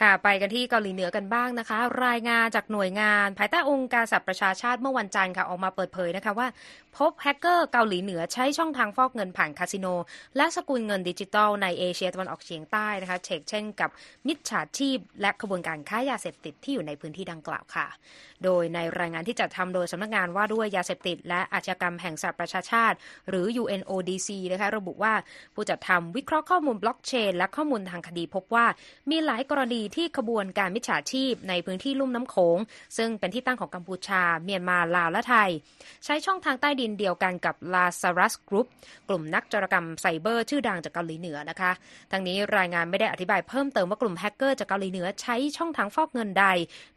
[0.00, 6.48] ค่ะไปกันที่เกาหลีเหนือกันบ้างนะคะ รายงานจากหน่วยงาน ภายใต้องค์การสหประชาชาติเมื่อวันจันทร์ค่ะออกมาเปิดเผยนะคะว่า
[6.98, 9.86] พบแฮกเกอร์เกาหลีเหนือใช้ช่องทางฟอกเงินผ่านคาสิโน
[10.36, 13.90] และสกุลเงินดิจิทัลในเอเชียตะวันออกเฉียงใต้นะคะเชกเช่นกับ
[14.26, 17.86] มิจฉาชีพ และขบวนการค้ายาเสพติดที่อยู่ในพื้นที่ดังกล่าวค่ะ
[18.44, 22.96] โดยในรายงานที่จัดทำโดยสำนักงานว่าด้วยยาเสพติด และอาชญากรรมแห่งสหประชาชาติ
[23.28, 25.14] หรือ UNODC นะคะระบุว่า
[25.54, 28.66] ผู้จัดทำวิเคราะห์ข้อมูลบล็อกเชน และข้อมูลทางคดีพบว่า
[29.10, 32.58] มีหลายกรณีที่ขบวนการมิจฉาชีพ ในพื้นที่ลุ่มน้ำโขง
[32.96, 35.50] ซึ่งเป็นที่ตั้งของกัมพูชา เมียนมาลาวและไทย
[36.04, 38.66] ใช้ช่องทางใต้ดินเดียวกันกับ Lazarus Group
[39.08, 41.72] กลุ่มนักจรกรรมไซเบอร์ชื่อดังจากเกาหลีเหนือนะคะ
[42.12, 46.46] ทั้งนี้รายงานไม่ได้อธิบายเพิ่มเติมว่ากลุ่มแฮกเกอร์จากเกาหลีเหนือใช้ช่องทางฟอกเงินใด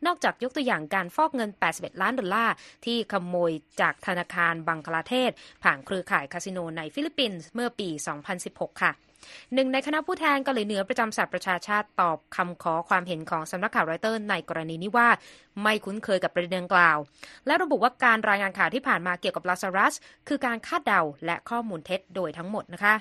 [0.06, 2.54] นอกจากยกตัวอย่างการฟอกเงิน 81 ล้านดอลลาร์
[2.86, 5.32] ที่ขโมยจากธนาคารบังคลาเทศ
[5.64, 7.90] ผ่านเครือข่ายคาสิโนในฟิลิปปินส์เมื่อปี
[8.36, 8.94] 2016 ค่ะ
[9.54, 15.08] หนึ่งในคณะผู้แทนเกาหลีเหนือประจำสหประชาชาติตอบคำขอความเห็นของสำนักข่าวรอยเตอร์ในกรณีนี้ว่า
[15.62, 16.98] ไม่คุ้นเคยกับประเด็นดังกล่าว
[17.46, 19.94] และระบุว่าการรายงานข่าวที่ผ่านมาเกี่ยวกับลาซารัส
[20.28, 22.94] คือการคาดเดาและข้อมูลเท็จโดยทั้งหมดนะคะ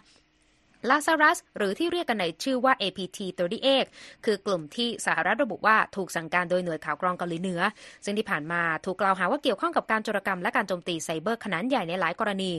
[0.89, 3.85] ลาซารัส หรือที่เรียกกันในชื่อว่า APT-38
[4.25, 7.61] คือกลุ่มที่สหรัฐระบุว่าถูกสั่งการโดยหน่วยข่าวกรองเกาหลีเหนือ
[8.05, 12.53] ซึ่งที่ผ่านมาถูกกล่าวหาว่าเกี่ยวข้องกับการโจรกรรมและการโจมตีไซเบอร์ขนาดใหญ่ในหลายกรณี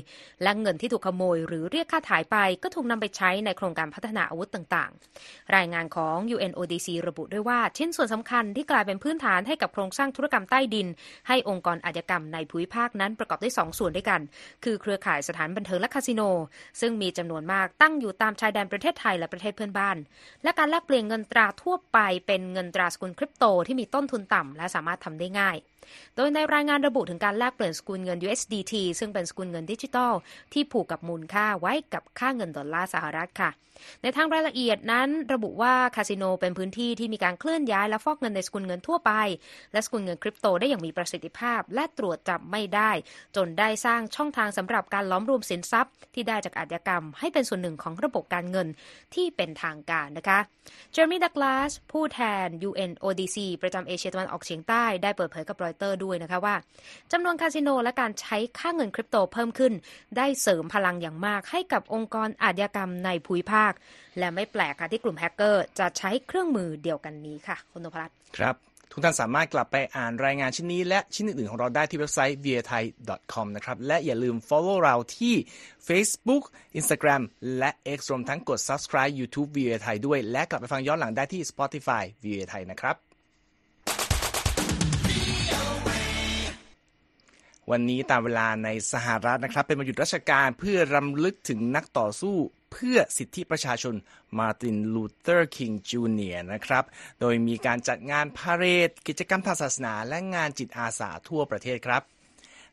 [0.44, 10.88] และเงินที่ถูกขโมยหรือเรียกค่าถ่ายไป ก็ถูกนำไปใช้ในโครงการพัฒนาอาวุธต่างๆ รายงานของ UNODC ระบุด้วยว่าชิ้นส่วนสำคัญที่กลายเป็นพื้นฐานให้กับโครงสร้างธุรกรรมใต้ดิน
[11.28, 14.22] ให้องค์กรอาชญากรรมในภูมิภาคนั้นประกอบด้วย2ส่วนด้วยกัน
[14.64, 16.22] คือเครือข่ายสถานบันเทิงและคาสิโน
[16.82, 19.98] ซึ่งมีจำนวนมากตั้งอยู่ตามชายแดนประเทศไทยและประเทศเพื่อนบ้าน
[20.44, 25.56] และการแลกเปลี่ยนเงินตราทั่วไปเป็นเงินตราสกุลคริปโตที่มีต้นทุนต่ำและสามารถทำได้ง่าย
[26.16, 30.14] โดยในรายงานระบุถึงการแลกเปลี่ยนสกุลเงิน USDT ซึ่งเป็นสกุลเงินดิจิทัล
[30.54, 33.52] ที่ผูกกับมูลค่าไว้กับค่าเงินดอลลาร์สหรัฐค่ะ
[34.02, 39.12] ในทางรายละเอียดนั้นระบุว่าคาสิโนเป็นพื้นที่ที่มีการเคลื่อนย้ายและฟอกเงินในสกุลเงินทั่วไป
[39.72, 42.92] และสกุลเงินคริปโตได้อย่างมีประสิทธิภาพ และตรวจจับไม่ได้
[43.36, 48.68] จนได้สร้างช่องทางสำหรับการหลอมรวมสินทรัพย์ ที่ได้จากอาชญากรรม ให้เป็นส่วนหนึ่งของระบบการเงิน
[49.16, 50.40] ที่เป็นทางการนะคะ
[50.92, 56.56] เจเรมี่ดักลาสผู้แทน UNODC ประจำเอเชียตะวันออกเฉียงใต้ได้เปิดเผยกับรอยเตอร์ด้วยนะคะว่า
[57.12, 59.74] จำนวนคาสิโนและการใช้ค่าเงินคริปโตเพิ่มขึ้น
[60.18, 63.72] ได้เสริมพลังอย่างมากให้กับองค์กรอาชญากรรมในภูมิภาค
[64.20, 68.56] และไม่แปลกค่ะที่กลุ่มแฮกเกอร์จะใช้เครื่องมือเดียวกันนี้ค่ะ คุณนพรัตน์ครับ
[68.92, 72.84] ทุกท่านสามารถกลับไปอ่านรายงานชิ้นนี้ และชิ้นอื่นๆของเราได้ที่เว็บไซต์ v i a t h a i
[73.34, 75.36] com นะครับ และอย่าลืม follow เราที่
[75.88, 76.44] Facebook
[76.80, 77.22] Instagram
[77.58, 82.04] และ X รวมทั้งกด subscribe YouTube v i a t h a i ด้วย และกลับไปฟังย้อนหลังได้ที่ Spotify
[82.24, 82.96] v i a t h a i นะครับ
[87.72, 92.36] วันนี้ตามเวลาในสหรัฐนะครับ เป็นวันหยุดราชการเพื่อรำลึกถึงนักต่อสู้
[92.72, 93.96] เพื่อสิทธิประชาชน
[94.38, 96.84] มาร์ตินลูเทอร์คิงจูเนียร์นะครับ
[97.20, 102.02] โดยมีการจัดงาน parade กิจกรรมทางศาสนาและงานจิตอาสาทั่วประเทศครับ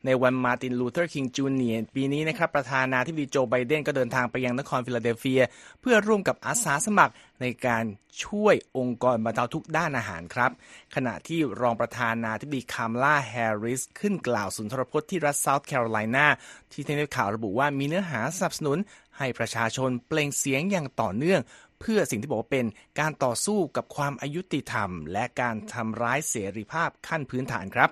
[0.07, 5.43] ในวันมาร์ตินลูเทอร์คิงจูเนียร์ปีนี้นะครับประธานาธิบดีโจไบเดนก็เดินทางไปยังนครฟิลาเดลเฟีย
[5.81, 7.85] เพื่อร่วมกับอาสาสมัครในการ
[8.25, 10.51] ช่วยองค์กรบรรเทาทุกข์ด้านอาหารครับ
[10.95, 16.27] ขณะที่รองประธานาธิบดีคามลาแฮร์ริส ขึ้นกล่าวสุนทรพจน์ที่รัฐเซาท์แคโรไลนา
[16.73, 18.79] ที่ต้นข่าวระบุว่ามีเนื้อหาสนับสนุน
[19.19, 21.41] ให้ประชาชนเปล่งเสียงอย่างต่อเนื่อง
[21.81, 22.67] เพื่อสิ่งที่บอกว่าเป็น
[23.01, 27.91] การต่อสู้กับความอยุติธรรม และการทำร้ายเสรีภาพขั้นพื้นฐานครับ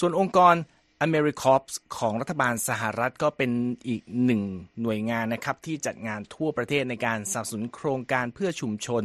[0.00, 0.54] ส่วนองค์กร
[1.02, 3.50] a m e r i c o p s ของรัฐบาลสหรัฐก็เป็น
[3.88, 4.42] อีกหนึ่ง
[4.82, 9.04] หน่วยงานนะครับที่จัดงานทั่วประเทศในการสนับสนุนโครงการเพื่อชุมชน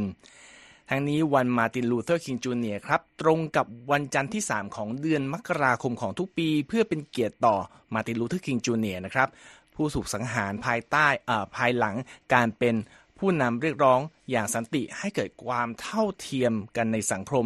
[0.90, 7.58] ทั้งนี้วันมาร์ตินลูเทอร์คิงจูเนียร์ครับ ตรงกับวันจันทร์ที่ 3 ของเดือนมกราคมของทุกปี เพื่อเป็นเกียรติต่อ
[7.94, 9.30] มาร์ตินลูเธอร์คิงจูเนียร์นะครับ
[9.76, 11.08] ผู้ถูกสังหารภายใต้
[11.56, 11.96] ภายหลัง
[12.34, 12.76] การเป็น
[13.18, 14.00] ผู้นำเรียกร้อง
[14.32, 17.46] อย่างสันติให้เกิดความเท่าเทียมกันในสังคม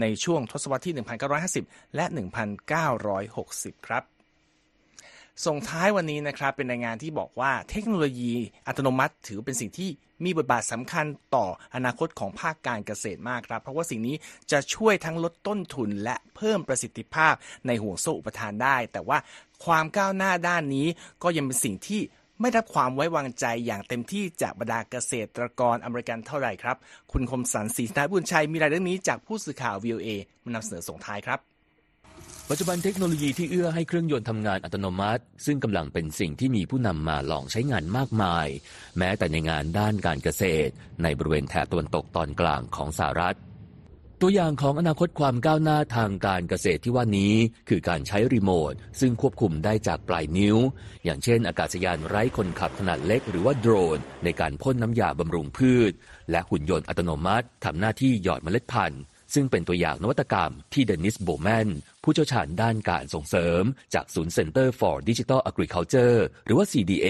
[0.00, 0.94] ในช่วงทศวรรษที่
[1.44, 2.04] 1950 และ
[2.96, 4.04] 1960 ครับ
[5.46, 8.32] ส่งท้ายวันนี้นะครับเป็นรายงานที่บอกว่าเทคโนโลยี
[8.66, 9.90] อัตโนมัติถือเป็นสิ่งที่
[10.24, 14.16] มีบทบาทสำคัญต่ออนาคตของภาคการเกษตรมากครับ เพราะว่าสิ่งนี้
[14.50, 17.34] จะช่วยทั้งลดต้นทุนและเพิ่มประสิทธิภาพ
[17.66, 19.18] ในห่วงโซ่อุปทานได้ แต่ว่า
[19.64, 20.86] ความก้าวหน้าด้านนี้
[21.22, 22.00] ก็ยังเป็นสิ่งที่
[22.40, 26.76] ไม่รับความไว้วางใจอย่างเต็มที่จากบรรดาเกษตรกรอเมริกันเท่าไหร่ครับ
[27.12, 30.08] คุณคมสันศรีนาบุญชัยมีรายเรื่องนี้จากผู้สื่อข่าว VOA
[30.44, 31.38] มานำเสนอส่งท้ายครับ
[32.50, 38.46] ปัจจุบันเทคโนโลยีที่เอื้อให้เครื่องยนต์ทำงานอัตโนมัติ ซึ่งกำลังเป็นสิ่งที่มีผู้นำมาลองใช้งานมากมาย
[38.98, 43.36] แม้แต่ในงานด้านการเกษตร ในบริเวณแถบตะวันตกตอนกลางของสหรัฐ
[44.26, 47.34] ตัวอย่างของอนาคตความก้าวหน้าทางการเกษตรที่ว่านี้
[47.68, 50.56] คือการใช้รีโมท ซึ่งควบคุมได้จากปลายนิ้ว
[51.04, 55.92] อย่างเช่น อากาศยานไร้คนขับขนาดเล็ก หรือว่าโดรน ในการพ่นน้ำยาบำรุงพืช
[56.30, 59.02] และหุ่นยนต์อัตโนมัติทำหน้าที่หยอดเมล็ดพันธุ์
[59.34, 61.68] ซึ่งเป็นตัวอย่างนวัตกรรมที่เดนิสโบแมน
[62.02, 63.62] ผู้เชี่ยวชาญด้านการส่งเสริม
[63.94, 67.06] จากศูนย์ Center for Digital Agriculture หรือว่า CDA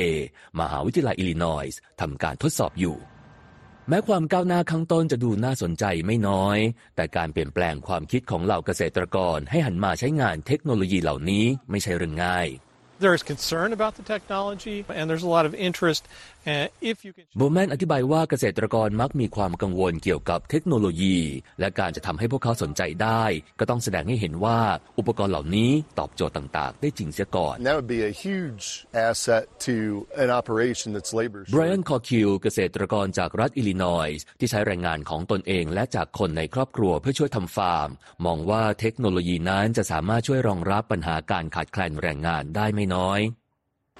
[0.61, 2.99] มหาวิทยาลัยอิลลินอยส์ทำการทดสอบอยู่
[3.89, 6.59] แม้ความก้าวหน้าข้างต้นจะดูน่าสนใจไม่น้อย
[6.97, 12.49] แต่การเปลี่ยนแปลงความคิดของเหล่าเกษตรกรให้หันมาใช้งานเทคโนโลยีเหล่านี้ไม่ใช่เรื่องง่าย
[13.05, 16.03] There is concern about the technology, and there's a lot of interest.
[16.47, 21.17] And if you can โบแมนอธิบายว่าเกษตรกรมักมีความกังวลเกี่ยวกับเทคโนโลยี
[21.61, 23.25] และการจะทำให้พวกเขาสนใจได้
[23.61, 24.61] ก็ต้องแสดงให้เห็นว่า
[24.99, 28.67] อุปกรณ์เหล่านี้ตอบโจทย์ต่าง ๆ ได้จริงเสียก่อน And that would be a huge
[29.09, 29.75] asset to
[30.23, 37.89] an operation that's labor ไบรอันคอคิวเกษตรกรจากรัฐอิลลินอยส์ที่ใช้แรงงานของตนเองและจากคนในครอบครัวเพื่อช่วยทำฟาร์ม
[38.27, 43.21] มองว่าเทคโนโลยีนั้นจะสามารถช่วยรองรับปัญหาการขาดแคลนแรงงานได้ไม่น้อย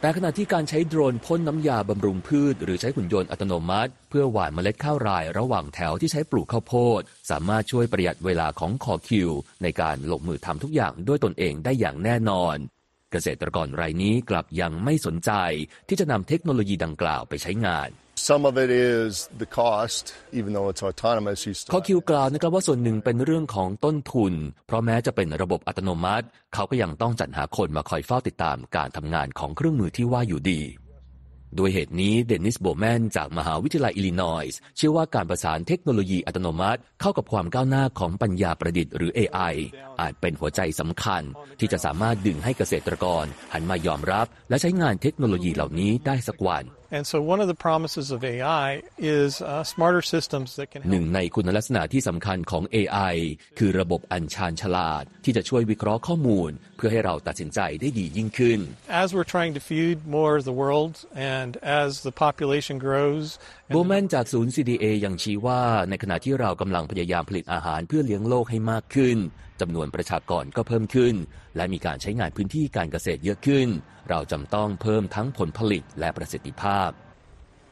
[0.05, 9.31] แต่ขณะที่การใช้โดรนพ่นน้ำยาบำรุงพืช หรือใช้หุ่นยนต์อัตโนมัติ เพื่อหว่านเมล็ดข้าวไรย์ระหว่างแถวที่ใช้ปลูกข้าวโพด สามารถช่วยประหยัดเวลาของคอคิว
[9.63, 12.57] ในการลงมือทำทุกอย่างด้วยตนเองได้อย่างแน่นอน
[13.13, 15.31] เกษตรกรรายนี้กลับยังไม่สนใจ
[15.89, 21.47] ที่จะนำเทคโนโลยีดังกล่าวไปใช้งาน Some of it is the cost, even though it's autonomous.
[21.47, 24.33] You ข้อ still คิวกล่าวนะครับว่าส่วนหนึ่งเป็นเรื่องของต้นทุน
[24.67, 30.61] เพราะแม้จะเป็นระบบอัตโนมัติ เขาก็ยังต้องจัดหาคนมาคอยเฝ้าติดตามการทำงานของเครื่องมือที่ว่าอยู่ดี
[31.59, 39.55] ด้วยเหตุนี้เดนิสโบแมนจากมหาวิทยาลัยอิลลินอยส์เชื่อว่าการประสานเทคโนโลยีอัตโนมัติ เข้ากับความก้าวหน้าของปัญญาประดิษฐ์หรือ AI
[40.01, 41.23] อาจเป็นหัวใจสำคัญ
[41.59, 50.49] ที่จะสามารถดึงให้เกษตรกร หันมายอมรับ และใช้งานเทคโนโลยีเหล่านี้ได้สักวัน And so, one of the promises of AI is uh, smarter systems
[50.57, 53.15] that can หนึ่งในคุณลักษณะที่สำคัญของ AI
[53.59, 58.61] คือระบบอัญชานฉลาด ที่จะช่วยวิเคราะห์ข้อมูลเพื่อให้เราตัดสินใจได้ดียิ่งขึ้น
[59.03, 60.95] As we're trying to feed more of the world,
[61.37, 63.27] and as the population grows,
[63.75, 69.19] โบแมนจากศูนย์ CDA ยังชี้ว่า ในขณะที่เรากำลังพยายามผลิตอาหารเพื่อเลี้ยงโลกให้มากขึ้น
[69.61, 71.15] จำนวนประชากรก็เพิ่มขึ้น
[71.57, 73.69] และมีการใช้งานพื้นที่การเกษตรเยอะขึ้น
[74.11, 76.91] เราจำต้องเพิ่มทั้งผลผลิตและประสิทธิภาพ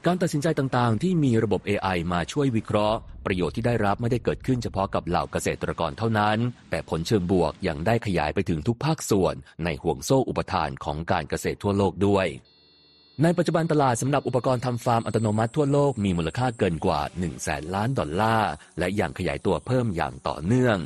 [0.07, 6.39] การตัดสินใจต่างๆ ที่มีระบบ AI มาช่วยวิเคราะห์ ประโยชน์ที่ได้รับไม่ได้เกิดขึ้นเฉพาะกับเหล่าเกษตรกรเท่านั้น
[6.71, 9.35] แต่ผลเชิงบวกยังได้ขยายไปถึงทุกภาคส่วน
[9.65, 12.27] ในห่วงโซ่อุปทานของการเกษตรทั่วโลกด้วย
[13.23, 20.79] ในปัจจุบันตลาดสำหรับอุปกรณ์ทำฟาร์มอัตโนมัติทั่วโลกมีมูลค่าเกินกว่า1แสนล้านดอลลาร์ และยังขยายตัวเพิ่มอย่างต่อเนื่อง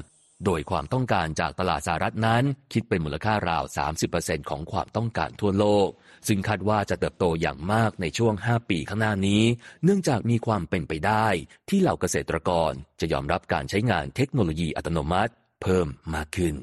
[0.44, 3.64] โดยความต้องการจากตลาดสหรัฐนั้น คิดเป็นมูลค่าราว
[4.06, 5.88] 30%ของความต้องการทั่วโลก
[6.28, 9.42] ซึ่งคาดว่าจะเติบโตอย่างมากในช่วง 5 ปีข้างหน้านี้
[9.84, 11.26] เนื่องจากมีความเป็นไปได้
[11.68, 16.54] ที่เหล่าเกษตรกรจะยอมรับการใช้งานเทคโนโลยีอัตโนมัติเพิ่มมากขึ้น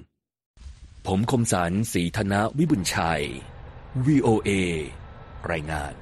[1.08, 3.24] ผมคมสันศรีธนวิบุญชัย
[4.06, 4.50] VOA
[5.52, 5.94] รายงาน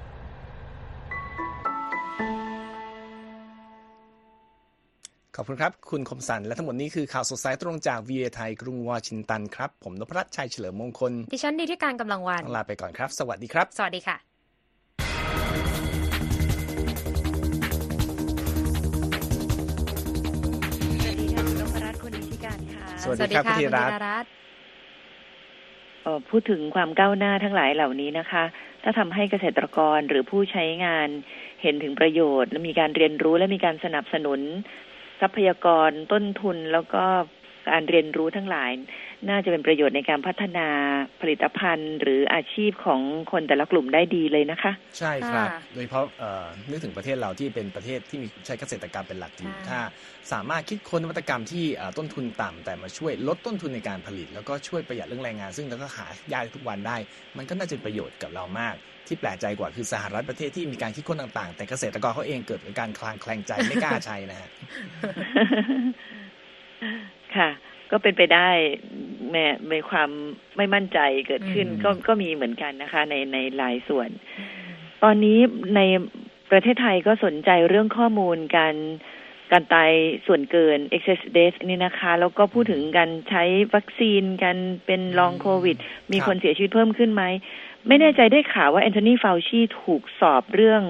[5.37, 14.15] ขอบคุณครับ คุณคมสัน และทั้งหมดนี้คือข่าวสดสายตรงจาก VA ไทยกรุงวอชิงตันครับ ผมนพรัตน์ชัยเฉลิมมงคล ดิฉันดีที่การกำลังวันต้องลาไปก่อนครับ สวัสดีครับ สวัสดีค่ะ
[21.03, 24.29] สวัสดีค่ะคุณนพรัตน์คุณนิติการค่ะสวัสดีครับคุณธีรัตน์คุณธีรัตน์
[26.03, 28.43] เอ่อพูดถึงความก้าวหน้าทั้งหลายเหล่านี้นะคะ
[28.83, 31.07] ถ้าทำให้เกษตรกรหรือผู้ใช้งาน
[31.61, 34.41] เห็นถึงประโยชน์และมีการเรียนรู้และมีการสนับสนุน
[35.21, 37.03] ทรัพยากรต้นทุนแล้วก็
[37.69, 38.71] การเรียนรู้ทั้งหลาย
[39.29, 40.67] น่าจะเป็นประโยชน์ในการพัฒนา
[41.21, 49.79] ผลิตภัณฑ์ หรืออาชีพของคนแต่ละกลุ่มได้ดีเลยนะคะ ใช่ครับค่ะโดยเฉพาะเอ่อนึกถึงประเทศเราที่เป็นประเทศที่มีใช้เกษตรกรรมเป็นหลักอยู่ใช่ถ้า
[50.31, 56.97] สามารถคิดค้นนวัตกรรมที่เอ่อต้นทุนต่ำแต่มาช่วยลดต้นทุนในการผลิต แล้วก็ช่วยประหยัดเรื่องแรงงาน ซึ่งเราก็หายากทุกวันได้
[57.37, 58.75] มันก็น่าจะเป็นประโยชน์กับเรามาก
[59.07, 64.49] ที่แปลกใจกว่าคือสหรัฐประเทศที่มีการคิดค้นต่างๆ แต่เกษตรกรเขาเองเกิดการคลางแคลงใจไม่กล้าใช้นะฮะ
[67.37, 67.49] ค่ะ
[67.91, 68.49] ก็เป็นไปได้
[69.31, 70.09] แม้มีความ
[70.57, 74.09] ไม่มั่นใจเกิดขึ้นอืมก็ก็มีเหมือนกันนะคะ ในในหลายส่วน
[75.03, 75.39] ตอนนี้
[75.75, 75.81] ใน
[76.51, 78.75] ประเทศไทยก็สนใจเรื่องข้อมูลการ
[79.51, 79.91] การตาย
[80.25, 85.77] ส่วนเกิน excess death นี่นะคะ แล้วก็พูดถึงการใช้วัคซีนกันเป็น Long COVID
[86.11, 87.23] มีครับคนเสียชีวิตเพิ่มขึ้นไหม
[87.87, 90.83] ไม่แน่ใจได้ข่าวว่าแอนโทนีฟาวชีถูกสอบเรื่อง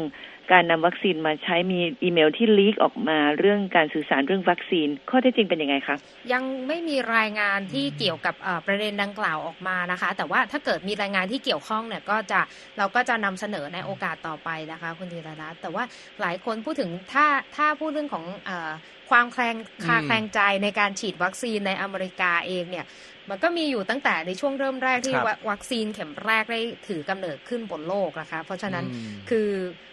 [0.51, 5.97] การนำวัคซีนมาใช้มีอีเมลที่ leak ออกมาเรื่องการสื่อสารเรื่องวัคซีน ข้อเท็จจริงเป็นยังไงคะ
[6.33, 12.39] ยังไม่มีรายงานที่เกี่ยวกับเอ่อประเด็นดังกล่าวออกมานะคะ แต่ว่าถ้าเกิดมีรายงานที่เกี่ยวข้องเนี่ยก็จะ
[12.77, 15.83] เราก็จะนำเสนอในโอกาสต่อไปนะคะ คุณธีรรัตน์แต่ว่า
[16.21, 17.25] หลายคนพูดถึงถ้า
[17.55, 18.71] ถ้าพูดเรื่องของเออ
[19.09, 22.85] ความแคลงคลาอืมแคลงใจในการฉีดวัคซีนในอเมริกาเองเนี่ย
[23.29, 29.90] มันก็มีอยู่ตั้งแต่ในช่วงเริ่มแรกที่ครับววัคซีนเข็มแรกได้ถือกำเนิดขึ้นบนโลกนะคะ เพราะฉะนั้นอืมคือค่ะ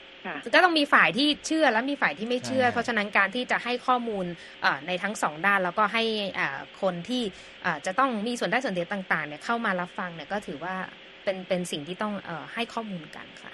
[0.55, 4.27] ก็ต้องมีฝ่ายที่เชื่อและมีฝ่ายที่ไม่เชื่อใช่เพราะฉะนั้นการที่จะให้ข้อมูล
[4.63, 6.05] เอ่อในทั้งสองด้านแล้วก็ให้
[6.39, 7.23] อ่าคนที่
[7.65, 10.75] อ่าจะต้องมีส่วนได้ส่วนเสียต่างๆเนี่ยเข้ามารับฟังเนี่ยก็ถือว่า
[11.25, 13.53] เป็นเป็นสิ่งที่ต้องเอ่อให้ข้อมูลกันค่ะ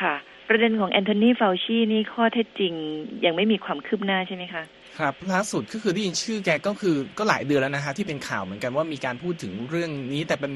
[0.00, 0.14] ค่ะ
[0.48, 2.72] ประเด็นของแอนโทนีฟาวชีนี่ข้อเท็จจริง
[3.24, 4.62] ยังไม่มีความคืบหน้าใช่ไหมคะ
[4.98, 10.52] ครับล่าสุดก็คือได้ยินชื่อแกก็คือก็หลายเดือนแล้วนะฮะที่เป็นข่าวเหมือนกันว่ามีการพูดถึงเรื่องนี้ แต่เป็น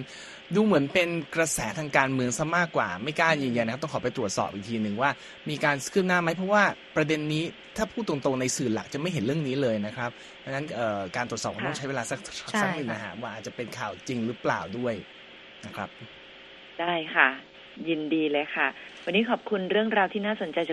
[0.55, 5.11] ดูเหมือนเป็นกระแสทางการเมืองซะมากกว่า ไม่กล้ายืนยันนะครับต้องขอไปตรวจสอบอีกทีหนึ่งว่า
[5.51, 6.63] มีการคืบหน้าไหมเพราะว่า
[6.97, 7.45] ประเด็นนี้
[7.77, 10.11] ถ้าพูดตรงๆในสื่อหลักจะไม่เห็นเรื่องนี้เลยนะครับ
[10.45, 12.21] ดังนั้นเอ่อการตรวจสอบคงต้องใช้เวลาสัก
[12.53, 14.95] ใช่สักหนึ่งนะฮะว่าอาจจะเป็นข่าวจริงหรือเปล่าด้วย
[15.67, 15.89] นะครับ
[16.81, 17.29] ได้ค่ะ
[17.89, 18.67] ยินดีเลยค่ะ
[19.05, 20.63] วันนี้ขอบคุณเรื่องราวที่น่าสนใจจาก